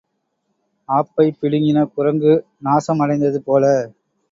ஆப்பைப் 0.89 1.37
பிடுங்கின 1.41 1.85
குரங்கு 1.91 2.33
நாசம் 2.59 2.99
அடைந்தது 2.99 3.41
போல. 3.43 3.65